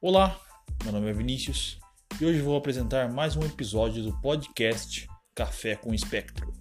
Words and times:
Olá, 0.00 0.40
meu 0.84 0.92
nome 0.92 1.10
é 1.10 1.12
Vinícius 1.12 1.76
e 2.20 2.24
hoje 2.24 2.40
vou 2.40 2.56
apresentar 2.56 3.12
mais 3.12 3.34
um 3.34 3.42
episódio 3.42 4.00
do 4.00 4.16
podcast 4.20 5.08
Café 5.34 5.74
com 5.74 5.92
Espectro. 5.92 6.52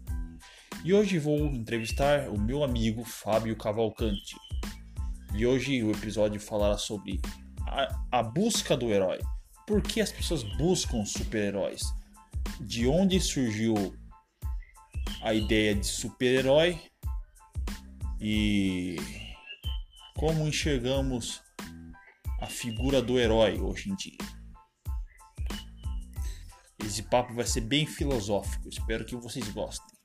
E 0.84 0.92
hoje 0.92 1.20
vou 1.20 1.46
entrevistar 1.46 2.30
o 2.30 2.42
meu 2.42 2.64
amigo 2.64 3.04
Fábio 3.06 3.56
Cavalcante. 3.56 4.36
E 5.36 5.46
hoje 5.46 5.84
o 5.84 5.92
episódio 5.92 6.42
falará 6.42 6.80
sobre 6.80 7.22
a, 7.68 8.02
a 8.12 8.24
busca 8.24 8.76
do 8.76 8.92
herói. 8.92 9.20
Por 9.68 9.84
que 9.84 10.02
as 10.02 10.12
pessoas 10.12 10.42
buscam 10.58 11.06
super-heróis? 11.06 11.84
De 12.60 12.88
onde 12.88 13.20
surgiu 13.20 13.76
a 15.22 15.32
ideia 15.36 15.76
de 15.76 15.86
super-herói? 15.86 16.82
E 18.20 18.96
como 20.16 20.48
enxergamos 20.48 21.46
a 22.40 22.46
figura 22.46 23.02
do 23.02 23.20
herói 23.20 23.60
hoje 23.60 23.90
em 23.90 23.96
dia. 23.96 24.18
Esse 26.84 27.04
papo 27.04 27.34
vai 27.34 27.46
ser 27.46 27.62
bem 27.62 27.86
filosófico, 27.86 28.70
espero 28.70 29.06
que 29.06 29.16
vocês 29.16 29.50
gostem. 29.50 29.98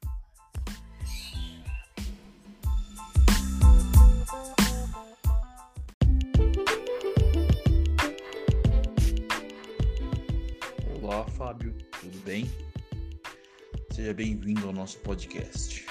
Olá, 11.01 11.27
Fábio, 11.29 11.77
tudo 12.01 12.19
bem? 12.25 12.51
Seja 13.93 14.15
bem-vindo 14.15 14.67
ao 14.67 14.73
nosso 14.73 14.99
podcast. 15.01 15.85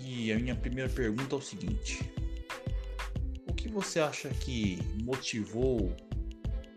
E 0.00 0.32
a 0.32 0.38
minha 0.38 0.56
primeira 0.56 0.88
pergunta 0.88 1.34
é 1.34 1.38
o 1.38 1.42
seguinte: 1.42 2.17
você 3.80 4.00
acha 4.00 4.28
que 4.30 4.76
motivou 5.04 5.94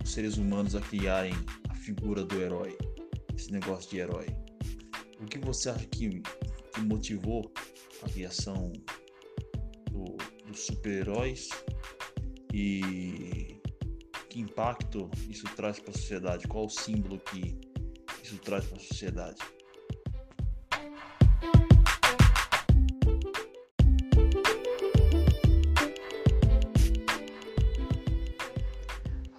os 0.03 0.11
seres 0.11 0.37
humanos 0.37 0.75
a 0.75 0.81
criarem 0.81 1.33
a 1.67 1.73
figura 1.73 2.23
do 2.23 2.39
herói? 2.39 2.77
Esse 3.35 3.51
negócio 3.51 3.89
de 3.89 3.97
herói. 3.97 4.27
O 5.19 5.25
que 5.25 5.39
você 5.39 5.71
acha 5.71 5.87
que, 5.87 6.21
que 6.21 6.81
motivou 6.81 7.51
a 8.03 8.09
criação 8.09 8.71
do, 9.89 10.15
dos 10.45 10.59
super-heróis 10.59 11.49
e 12.53 13.59
que 14.29 14.39
impacto 14.39 15.09
isso 15.27 15.45
traz 15.55 15.79
para 15.79 15.89
a 15.89 15.97
sociedade? 15.97 16.47
Qual 16.47 16.65
o 16.65 16.69
símbolo 16.69 17.19
que 17.19 17.57
isso 18.23 18.37
traz 18.37 18.63
para 18.65 18.77
a 18.77 18.79
sociedade? 18.79 19.41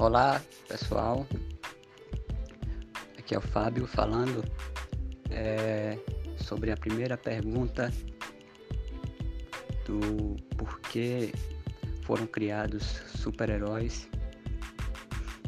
Olá 0.03 0.42
pessoal, 0.67 1.25
aqui 3.17 3.36
é 3.36 3.39
o 3.39 3.41
Fábio 3.41 3.86
falando 3.86 4.42
é, 5.31 5.97
sobre 6.36 6.72
a 6.72 6.77
primeira 6.77 7.17
pergunta 7.17 7.89
do 9.86 10.34
porquê 10.56 11.31
foram 12.03 12.27
criados 12.27 12.83
super-heróis. 13.17 14.09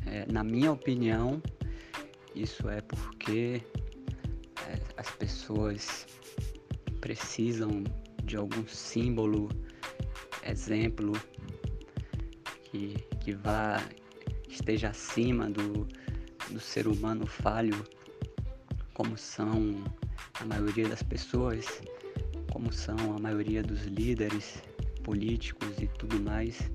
É, 0.06 0.24
na 0.33 0.44
minha 0.44 0.70
opinião, 0.70 1.42
isso 2.33 2.68
é 2.68 2.80
porque 2.80 3.61
é, 4.68 4.78
as 4.96 5.11
pessoas 5.11 6.06
precisam 7.00 7.83
de 8.22 8.36
algum 8.36 8.64
símbolo, 8.68 9.48
exemplo 10.44 11.12
que, 12.70 12.94
que 13.18 13.33
vá 13.33 13.83
esteja 14.54 14.88
acima 14.88 15.50
do, 15.50 15.86
do 16.50 16.60
ser 16.60 16.86
humano 16.86 17.26
falho, 17.26 17.84
como 18.94 19.18
são 19.18 19.82
a 20.40 20.44
maioria 20.44 20.88
das 20.88 21.02
pessoas, 21.02 21.82
como 22.52 22.72
são 22.72 22.96
a 23.16 23.18
maioria 23.18 23.62
dos 23.62 23.84
líderes 23.84 24.62
políticos 25.02 25.80
e 25.80 25.88
tudo 25.98 26.20
mais. 26.20 26.70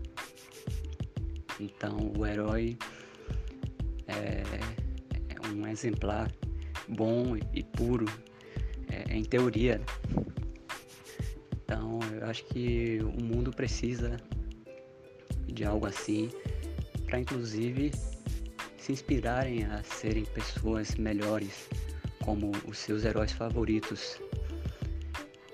Então, 1.60 2.12
o 2.18 2.26
herói 2.26 2.78
é, 4.08 4.44
é 5.30 5.48
um 5.48 5.68
exemplar 5.68 6.32
bom 6.88 7.38
e 7.54 7.64
puro, 7.64 8.06
é, 8.90 9.16
em 9.16 9.24
teoria. 9.24 9.82
Então, 11.64 12.00
eu 12.14 12.26
acho 12.28 12.46
que 12.46 13.00
o 13.02 13.24
mundo 13.24 13.52
precisa 13.52 14.18
de 15.48 15.66
algo 15.66 15.86
assim 15.86 16.30
para 17.10 17.20
inclusive 17.20 17.92
se 18.78 18.92
inspirarem 18.92 19.66
a 19.66 19.82
serem 19.84 20.26
pessoas 20.26 20.94
melhores 20.96 21.68
como 22.24 22.52
os 22.68 22.78
seus 22.78 23.04
heróis 23.04 23.32
favoritos. 23.32 24.22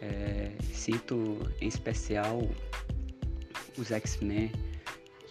É, 0.01 0.51
cito 0.73 1.49
em 1.61 1.67
especial 1.67 2.41
os 3.77 3.91
X-Men, 3.91 4.51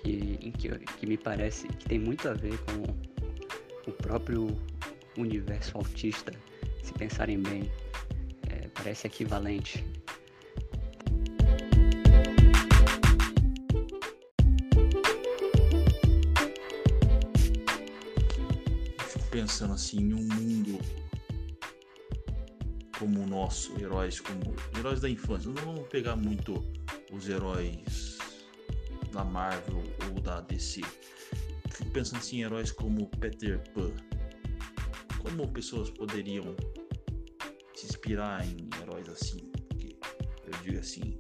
que, 0.03 0.53
que, 0.59 0.69
que 0.69 1.07
me 1.07 1.17
parece 1.17 1.69
que 1.69 1.85
tem 1.85 1.99
muito 1.99 2.29
a 2.29 2.33
ver 2.33 2.59
com 2.59 3.91
o 3.91 3.93
próprio 3.93 4.47
universo 5.17 5.77
autista, 5.77 6.33
se 6.83 6.93
pensarem 6.95 7.41
bem, 7.41 7.71
é, 8.51 8.69
parece 8.69 9.07
equivalente. 9.07 9.85
Pensando 19.35 19.75
assim 19.75 19.99
em 19.99 20.15
um 20.15 20.23
mundo 20.23 20.79
como 22.97 23.21
o 23.21 23.27
nosso, 23.27 23.77
heróis 23.81 24.21
como 24.21 24.55
heróis 24.79 25.01
da 25.01 25.11
infância. 25.11 25.51
Não 25.51 25.61
vamos 25.65 25.89
pegar 25.89 26.15
muito 26.15 26.65
os 27.11 27.29
heróis 27.29 28.17
da 29.13 29.25
Marvel 29.25 29.83
ou 30.07 30.21
da 30.21 30.41
DC. 30.43 30.83
Fico 31.69 31.91
pensando 31.91 32.21
assim 32.21 32.37
em 32.37 32.43
heróis 32.43 32.71
como 32.71 33.09
Peter 33.19 33.61
Pan. 33.73 33.91
Como 35.19 35.49
pessoas 35.49 35.91
poderiam 35.91 36.55
se 37.75 37.87
inspirar 37.87 38.47
em 38.47 38.69
heróis 38.81 39.09
assim? 39.09 39.51
Porque 39.69 39.97
eu 40.47 40.63
digo 40.63 40.79
assim, 40.79 41.19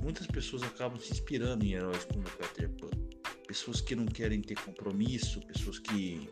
muitas 0.00 0.28
pessoas 0.28 0.62
acabam 0.62 1.00
se 1.00 1.10
inspirando 1.10 1.64
em 1.64 1.72
heróis 1.72 2.04
como 2.04 2.22
Peter 2.22 2.70
Pan 2.76 2.97
pessoas 3.58 3.80
que 3.80 3.96
não 3.96 4.06
querem 4.06 4.40
ter 4.40 4.54
compromisso, 4.60 5.40
pessoas 5.40 5.80
que 5.80 6.30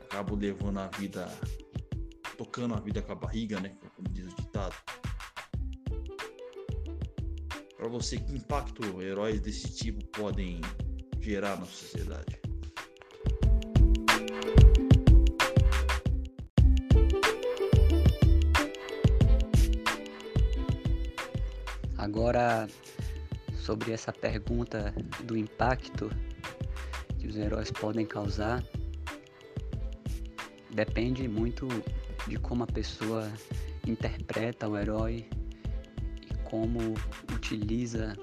acabam 0.00 0.38
levando 0.38 0.78
a 0.78 0.86
vida, 0.86 1.28
tocando 2.38 2.72
a 2.72 2.80
vida 2.80 3.02
com 3.02 3.12
a 3.12 3.14
barriga, 3.14 3.60
né? 3.60 3.76
Como 3.94 4.08
diz 4.08 4.24
o 4.24 4.34
ditado. 4.34 4.74
Para 7.76 7.88
você, 7.88 8.16
que 8.16 8.32
impacto 8.32 9.02
heróis 9.02 9.40
desse 9.40 9.74
tipo 9.74 10.02
podem 10.06 10.62
gerar 11.20 11.60
na 11.60 11.66
sociedade? 11.66 12.40
Agora, 21.98 22.66
sobre 23.60 23.92
essa 23.92 24.12
pergunta 24.12 24.94
do 25.24 25.36
impacto 25.36 26.10
que 27.18 27.26
os 27.26 27.36
heróis 27.36 27.70
podem 27.70 28.06
causar 28.06 28.64
depende 30.70 31.28
muito 31.28 31.68
de 32.26 32.36
como 32.38 32.64
a 32.64 32.66
pessoa 32.66 33.30
interpreta 33.86 34.68
o 34.68 34.76
herói 34.78 35.26
e 36.22 36.34
como 36.44 36.94
utiliza 37.34 38.16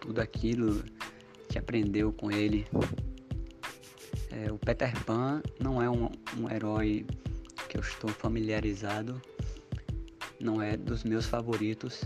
tudo 0.00 0.20
aquilo 0.20 0.82
que 1.48 1.58
aprendeu 1.58 2.12
com 2.12 2.30
ele. 2.30 2.66
É, 4.30 4.50
o 4.50 4.58
Peter 4.58 4.92
Pan 5.04 5.42
não 5.60 5.82
é 5.82 5.90
um, 5.90 6.08
um 6.38 6.50
herói 6.50 7.06
que 7.68 7.76
eu 7.76 7.80
estou 7.80 8.10
familiarizado, 8.10 9.20
não 10.40 10.62
é 10.62 10.76
dos 10.76 11.04
meus 11.04 11.26
favoritos 11.26 12.04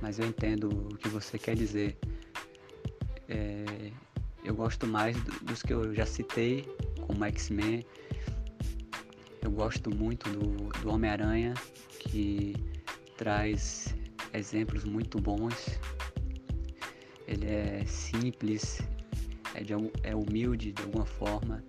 mas 0.00 0.18
eu 0.18 0.26
entendo 0.26 0.68
o 0.68 0.96
que 0.96 1.08
você 1.08 1.38
quer 1.38 1.54
dizer. 1.56 1.96
É, 3.28 3.90
eu 4.44 4.54
gosto 4.54 4.86
mais 4.86 5.16
dos 5.42 5.62
que 5.62 5.72
eu 5.72 5.94
já 5.94 6.06
citei, 6.06 6.64
como 7.06 7.24
X-Men. 7.24 7.84
Eu 9.42 9.50
gosto 9.50 9.94
muito 9.94 10.28
do, 10.30 10.68
do 10.80 10.90
Homem-Aranha, 10.90 11.54
que 11.98 12.54
traz 13.16 13.94
exemplos 14.32 14.84
muito 14.84 15.20
bons. 15.20 15.78
Ele 17.26 17.46
é 17.46 17.84
simples, 17.86 18.80
é, 19.54 19.62
de, 19.62 19.74
é 20.02 20.14
humilde 20.14 20.72
de 20.72 20.82
alguma 20.82 21.04
forma 21.04 21.62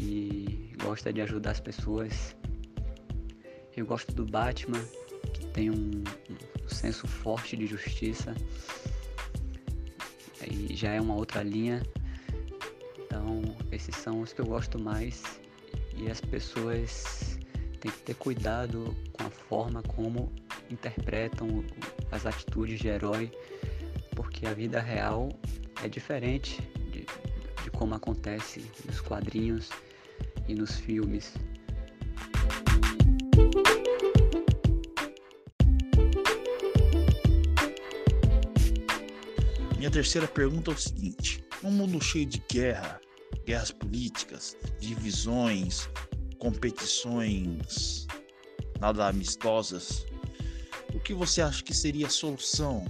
e 0.00 0.72
gosta 0.82 1.12
de 1.12 1.20
ajudar 1.22 1.52
as 1.52 1.60
pessoas. 1.60 2.36
Eu 3.76 3.86
gosto 3.86 4.12
do 4.12 4.26
Batman, 4.26 4.82
que 5.32 5.46
tem 5.46 5.70
um, 5.70 6.02
senso 6.68 7.06
forte 7.06 7.56
de 7.56 7.66
justiça. 7.66 8.34
Aí 10.40 10.74
já 10.74 10.92
é 10.92 11.00
uma 11.00 11.14
outra 11.14 11.42
linha. 11.42 11.82
Então, 12.98 13.56
esses 13.72 13.94
são 13.96 14.20
os 14.20 14.32
que 14.32 14.40
eu 14.40 14.46
gosto 14.46 14.78
mais. 14.78 15.22
E 15.96 16.10
as 16.10 16.20
pessoas 16.20 17.38
têm 17.80 17.90
que 17.90 17.98
ter 17.98 18.14
cuidado 18.14 18.96
com 19.12 19.26
a 19.26 19.30
forma 19.30 19.82
como 19.82 20.32
interpretam 20.70 21.64
as 22.10 22.26
atitudes 22.26 22.78
de 22.78 22.88
herói, 22.88 23.30
porque 24.14 24.46
a 24.46 24.54
vida 24.54 24.80
real 24.80 25.28
é 25.82 25.88
diferente 25.88 26.60
de, 26.90 27.06
de 27.62 27.70
como 27.70 27.94
acontece 27.94 28.64
nos 28.84 29.00
quadrinhos 29.00 29.70
e 30.46 30.54
nos 30.54 30.76
filmes. 30.76 31.34
Minha 39.78 39.90
terceira 39.90 40.26
pergunta 40.26 40.72
é 40.72 40.74
o 40.74 40.78
seguinte: 40.78 41.44
num 41.62 41.70
mundo 41.70 42.02
cheio 42.02 42.26
de 42.26 42.42
guerra, 42.52 43.00
guerras 43.46 43.70
políticas, 43.70 44.56
divisões, 44.80 45.88
competições 46.38 48.06
nada 48.80 49.08
amistosas, 49.08 50.06
o 50.94 51.00
que 51.00 51.12
você 51.12 51.42
acha 51.42 51.62
que 51.62 51.74
seria 51.74 52.06
a 52.06 52.10
solução 52.10 52.86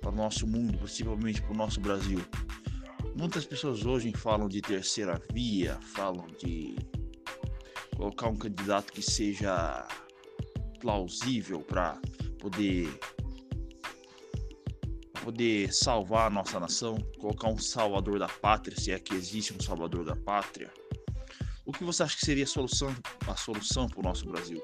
para 0.00 0.10
o 0.10 0.14
nosso 0.14 0.46
mundo, 0.46 0.78
principalmente 0.78 1.42
para 1.42 1.52
o 1.52 1.56
nosso 1.56 1.80
Brasil? 1.80 2.20
Muitas 3.16 3.44
pessoas 3.44 3.84
hoje 3.84 4.12
falam 4.16 4.48
de 4.48 4.60
terceira 4.60 5.20
via, 5.32 5.78
falam 5.94 6.26
de 6.38 6.76
colocar 7.96 8.28
um 8.28 8.36
candidato 8.36 8.92
que 8.92 9.02
seja 9.02 9.86
plausível 10.80 11.60
para 11.60 12.00
poder 12.38 12.88
poder 15.22 15.72
salvar 15.72 16.26
a 16.26 16.30
nossa 16.30 16.58
nação, 16.58 16.98
colocar 17.18 17.48
um 17.48 17.58
salvador 17.58 18.18
da 18.18 18.28
pátria, 18.28 18.78
se 18.78 18.90
é 18.90 18.98
que 18.98 19.14
existe 19.14 19.52
um 19.52 19.60
salvador 19.60 20.04
da 20.04 20.16
pátria. 20.16 20.72
O 21.64 21.72
que 21.72 21.84
você 21.84 22.02
acha 22.02 22.16
que 22.16 22.24
seria 22.24 22.44
a 22.44 22.46
solução, 22.46 22.94
a 23.26 23.36
solução 23.36 23.86
para 23.88 24.00
o 24.00 24.02
nosso 24.02 24.26
Brasil? 24.26 24.62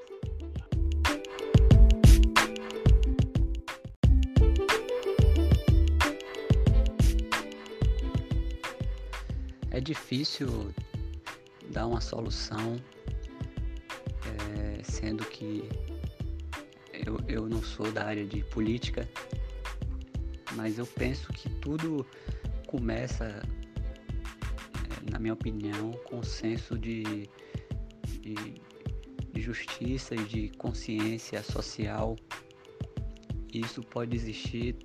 É 9.71 9.79
difícil 9.79 10.73
dar 11.69 11.85
uma 11.85 12.01
solução, 12.01 12.81
é, 14.25 14.83
sendo 14.83 15.23
que 15.25 15.69
eu, 16.91 17.19
eu 17.27 17.47
não 17.47 17.61
sou 17.61 17.91
da 17.91 18.05
área 18.05 18.25
de 18.25 18.41
política, 18.45 19.07
mas 20.57 20.79
eu 20.79 20.87
penso 20.87 21.31
que 21.31 21.47
tudo 21.61 22.03
começa, 22.65 23.25
é, 23.25 25.11
na 25.11 25.19
minha 25.19 25.33
opinião, 25.33 25.91
com 26.09 26.23
senso 26.23 26.77
de, 26.77 27.29
de, 28.21 28.35
de 29.31 29.41
justiça 29.41 30.15
e 30.15 30.23
de 30.23 30.49
consciência 30.57 31.43
social. 31.43 32.15
Isso 33.53 33.81
pode 33.81 34.15
existir 34.15 34.75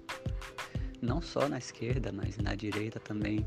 não 1.00 1.22
só 1.22 1.48
na 1.48 1.56
esquerda, 1.56 2.12
mas 2.12 2.36
na 2.36 2.54
direita 2.54 3.00
também. 3.00 3.44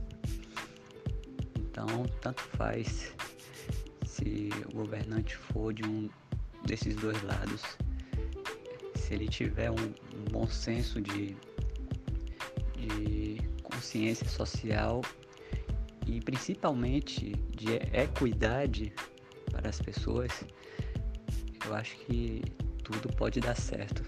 Então, 1.60 2.06
tanto 2.22 2.42
faz 2.42 3.14
se 4.04 4.50
o 4.66 4.76
governante 4.76 5.38
for 5.38 5.72
de 5.72 5.84
um 5.88 6.10
desses 6.66 6.96
dois 6.96 7.22
lados. 7.22 7.62
Se 8.96 9.14
ele 9.14 9.28
tiver 9.28 9.70
um 9.70 9.94
bom 10.32 10.48
senso 10.48 11.00
de, 11.00 11.38
de 12.78 13.42
consciência 13.64 14.28
social 14.28 15.02
e 16.08 16.20
principalmente 16.22 17.32
de 17.56 17.74
equidade 17.94 18.94
para 19.52 19.70
as 19.70 19.82
pessoas, 19.82 20.32
eu 21.66 21.74
acho 21.74 21.96
que 21.98 22.42
tudo 22.84 23.10
pode 23.16 23.40
dar 23.40 23.56
certo. 23.56 24.04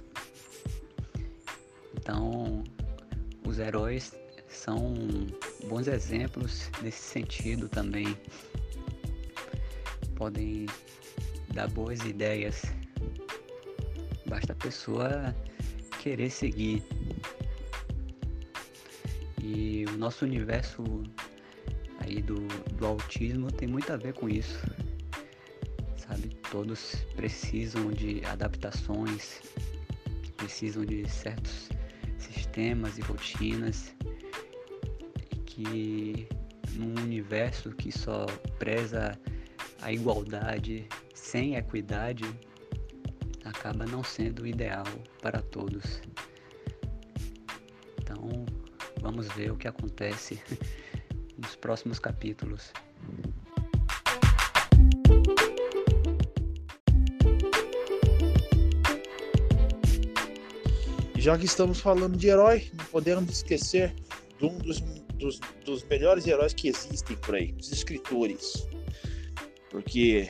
Então, 1.97 2.63
os 3.45 3.59
heróis 3.59 4.13
são 4.47 4.93
bons 5.67 5.87
exemplos 5.87 6.69
nesse 6.81 7.01
sentido 7.01 7.67
também. 7.67 8.15
Podem 10.15 10.65
dar 11.53 11.67
boas 11.69 12.01
ideias. 12.01 12.63
Basta 14.27 14.53
a 14.53 14.55
pessoa 14.55 15.35
querer 16.01 16.29
seguir. 16.29 16.83
Nosso 19.97 20.25
universo 20.25 20.83
aí 21.99 22.21
do, 22.21 22.35
do 22.75 22.85
autismo 22.85 23.51
tem 23.51 23.67
muito 23.67 23.91
a 23.91 23.97
ver 23.97 24.13
com 24.13 24.29
isso. 24.29 24.59
Sabe? 25.97 26.29
Todos 26.51 27.03
precisam 27.15 27.91
de 27.91 28.23
adaptações, 28.25 29.41
precisam 30.37 30.85
de 30.85 31.09
certos 31.09 31.69
sistemas 32.19 32.99
e 32.99 33.01
rotinas 33.01 33.95
que 35.45 36.27
num 36.73 36.93
universo 37.01 37.71
que 37.71 37.91
só 37.91 38.27
preza 38.59 39.19
a 39.81 39.91
igualdade 39.91 40.87
sem 41.15 41.55
equidade 41.55 42.23
acaba 43.43 43.85
não 43.85 44.03
sendo 44.03 44.45
ideal 44.45 44.85
para 45.21 45.41
todos. 45.41 46.01
Então, 47.99 48.45
vamos 49.07 49.25
ver 49.29 49.49
o 49.51 49.55
que 49.55 49.69
acontece 49.69 50.37
nos 51.39 51.55
próximos 51.55 51.97
capítulos. 51.97 52.73
Já 61.15 61.37
que 61.37 61.45
estamos 61.45 61.79
falando 61.79 62.17
de 62.17 62.27
herói, 62.27 62.69
não 62.73 62.83
podemos 62.85 63.31
esquecer 63.31 63.95
de 64.37 64.45
um 64.45 64.57
dos 64.57 64.81
dos, 65.17 65.39
dos 65.65 65.83
melhores 65.85 66.27
heróis 66.27 66.53
que 66.53 66.67
existem 66.67 67.15
por 67.17 67.35
aí, 67.35 67.55
os 67.59 67.71
escritores. 67.71 68.67
Porque 69.71 70.29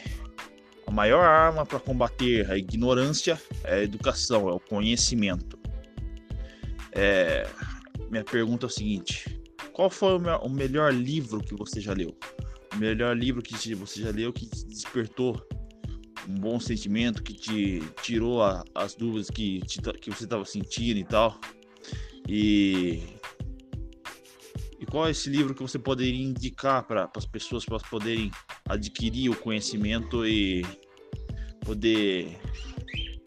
a 0.86 0.92
maior 0.92 1.26
arma 1.26 1.66
para 1.66 1.80
combater 1.80 2.50
a 2.50 2.58
ignorância 2.58 3.42
é 3.64 3.74
a 3.74 3.84
educação, 3.84 4.48
é 4.48 4.54
o 4.54 4.60
conhecimento. 4.60 5.60
É, 6.94 7.46
minha 8.10 8.24
pergunta 8.24 8.66
é 8.66 8.68
o 8.68 8.70
seguinte: 8.70 9.42
qual 9.74 9.90
foi 9.90 10.18
o 10.18 10.50
melhor 10.50 10.94
livro 10.94 11.40
que 11.40 11.56
você 11.56 11.80
já 11.80 11.94
leu? 11.94 12.18
O 12.74 12.78
melhor 12.78 13.18
livro 13.18 13.42
que 13.42 13.74
você 13.76 14.02
já 14.02 14.12
leu 14.12 14.32
que 14.34 14.46
despertou 14.46 15.42
um 16.28 16.36
bom 16.36 16.60
sentimento, 16.60 17.24
que 17.24 17.34
te 17.34 17.82
tirou 18.02 18.44
a, 18.44 18.64
as 18.76 18.96
dúvidas 18.96 19.30
que, 19.30 19.62
te, 19.62 19.82
que 19.82 20.10
você 20.10 20.26
estava 20.26 20.44
sentindo 20.46 21.00
e 21.00 21.04
tal. 21.04 21.40
E 22.28 23.18
qual 24.90 25.08
é 25.08 25.12
esse 25.12 25.30
livro 25.30 25.54
que 25.54 25.62
você 25.62 25.78
poderia 25.78 26.24
indicar 26.24 26.84
para 26.88 27.10
as 27.16 27.26
pessoas 27.26 27.66
para 27.66 27.78
poderem 27.80 28.32
adquirir 28.68 29.30
o 29.30 29.36
conhecimento 29.36 30.26
e 30.26 30.66
poder 31.66 32.40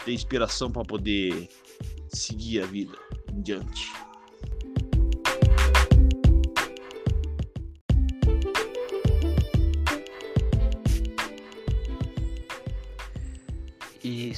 ter 0.04 0.12
inspiração 0.12 0.70
para 0.70 0.82
poder 0.84 1.48
seguir 2.08 2.62
a 2.62 2.66
vida 2.66 2.96
em 3.32 3.42
diante? 3.42 3.92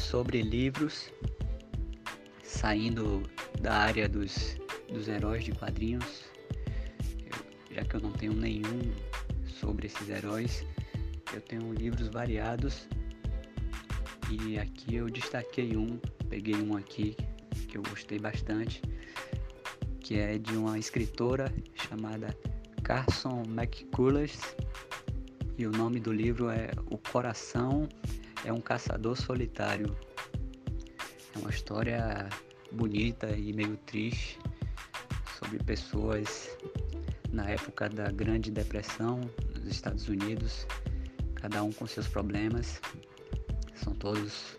Sobre 0.02 0.42
livros, 0.42 1.10
saindo 2.42 3.22
da 3.60 3.74
área 3.74 4.08
dos, 4.08 4.56
dos 4.88 5.08
heróis 5.08 5.44
de 5.44 5.52
quadrinhos, 5.52 6.24
já 7.70 7.84
que 7.84 7.94
eu 7.94 8.00
não 8.00 8.12
tenho 8.12 8.34
nenhum 8.34 8.92
sobre 9.46 9.86
esses 9.86 10.08
heróis, 10.08 10.66
eu 11.32 11.40
tenho 11.40 11.72
livros 11.72 12.08
variados. 12.08 12.88
E 14.30 14.58
aqui 14.58 14.96
eu 14.96 15.08
destaquei 15.08 15.76
um, 15.76 15.98
peguei 16.28 16.56
um 16.56 16.76
aqui 16.76 17.16
que 17.68 17.78
eu 17.78 17.82
gostei 17.82 18.18
bastante, 18.18 18.82
que 20.00 20.18
é 20.18 20.36
de 20.36 20.56
uma 20.56 20.78
escritora 20.78 21.52
chamada 21.74 22.36
Carson 22.82 23.44
McCullers. 23.46 24.38
E 25.56 25.66
o 25.66 25.70
nome 25.70 26.00
do 26.00 26.12
livro 26.12 26.50
é 26.50 26.70
O 26.90 26.98
Coração 26.98 27.88
é 28.44 28.52
um 28.52 28.60
Caçador 28.60 29.16
Solitário. 29.16 29.96
É 31.34 31.38
uma 31.38 31.50
história 31.50 32.28
bonita 32.72 33.30
e 33.30 33.52
meio 33.52 33.76
triste 33.86 34.38
sobre 35.38 35.58
pessoas 35.58 36.56
na 37.30 37.48
época 37.48 37.88
da 37.88 38.10
Grande 38.10 38.50
Depressão 38.50 39.20
nos 39.54 39.66
Estados 39.66 40.08
Unidos, 40.08 40.66
cada 41.34 41.62
um 41.62 41.72
com 41.72 41.86
seus 41.86 42.06
problemas, 42.06 42.80
são 43.74 43.94
todos 43.94 44.58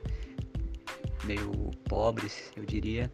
meio 1.23 1.51
pobres, 1.87 2.51
eu 2.55 2.65
diria. 2.65 3.11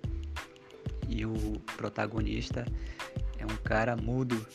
E 1.08 1.26
o 1.26 1.60
protagonista 1.76 2.66
é 3.38 3.46
um 3.46 3.58
cara 3.64 3.96
mudo. 3.96 4.46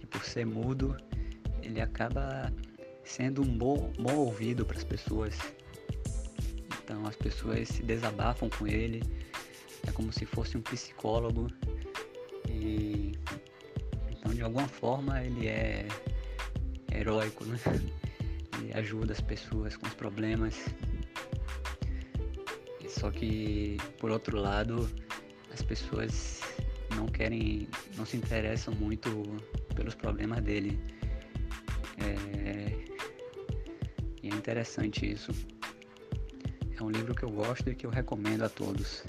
E 0.00 0.06
por 0.06 0.24
ser 0.24 0.46
mudo, 0.46 0.96
ele 1.62 1.80
acaba 1.80 2.50
sendo 3.04 3.42
um 3.42 3.58
bom, 3.58 3.92
bom 3.98 4.14
ouvido 4.16 4.64
para 4.64 4.76
as 4.76 4.84
pessoas. 4.84 5.36
Então 6.82 7.06
as 7.06 7.16
pessoas 7.16 7.68
se 7.68 7.82
desabafam 7.82 8.48
com 8.50 8.66
ele, 8.66 9.02
é 9.86 9.92
como 9.92 10.12
se 10.12 10.26
fosse 10.26 10.56
um 10.56 10.62
psicólogo. 10.62 11.48
E 12.48 13.12
então 14.10 14.32
de 14.32 14.42
alguma 14.42 14.68
forma 14.68 15.22
ele 15.22 15.46
é 15.46 15.86
heróico, 16.92 17.44
né? 17.44 17.58
Ele 18.58 18.74
ajuda 18.74 19.12
as 19.14 19.20
pessoas 19.22 19.74
com 19.74 19.86
os 19.86 19.94
problemas. 19.94 20.54
Só 22.88 23.10
que 23.10 23.78
por 23.98 24.10
outro 24.10 24.36
lado 24.36 24.90
as 25.50 25.62
pessoas 25.62 26.42
não 26.94 27.06
querem, 27.06 27.68
não 27.96 28.04
se 28.04 28.16
interessam 28.16 28.74
muito 28.74 29.22
pelos 29.74 29.94
problemas 29.94 30.42
dele. 30.42 30.78
É, 31.98 32.69
interessante 34.40 35.08
isso. 35.08 35.32
É 36.76 36.82
um 36.82 36.90
livro 36.90 37.14
que 37.14 37.22
eu 37.22 37.30
gosto 37.30 37.68
e 37.68 37.74
que 37.74 37.84
eu 37.84 37.90
recomendo 37.90 38.42
a 38.42 38.48
todos. 38.48 39.04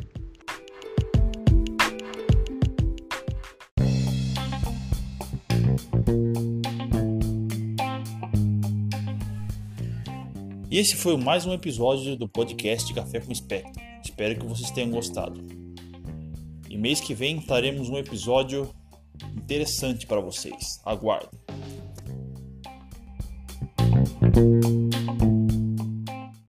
E 10.69 10.77
esse 10.77 10.95
foi 10.95 11.17
mais 11.17 11.45
um 11.45 11.53
episódio 11.53 12.15
do 12.15 12.27
podcast 12.27 12.93
Café 12.93 13.21
com 13.21 13.31
Espectro. 13.31 13.81
Espero 14.03 14.37
que 14.39 14.45
vocês 14.45 14.69
tenham 14.71 14.91
gostado. 14.91 15.41
E 16.69 16.77
mês 16.77 16.99
que 16.99 17.13
vem 17.13 17.41
teremos 17.41 17.89
um 17.89 17.97
episódio 17.97 18.73
interessante 19.35 20.05
para 20.05 20.19
vocês. 20.19 20.81
Aguardem. 20.85 21.40